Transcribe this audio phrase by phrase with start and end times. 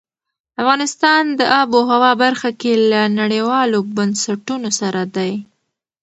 [0.61, 5.33] افغانستان د آب وهوا برخه کې له نړیوالو بنسټونو سره دی.